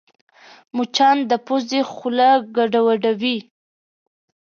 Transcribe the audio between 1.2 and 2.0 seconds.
د پوزې